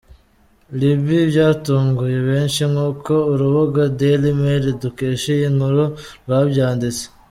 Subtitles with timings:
[0.77, 5.83] Iibi byatunguye benshi nk’uko urubuga Dailymail dukesha iyi nkuru
[6.23, 7.03] rwabyanditse.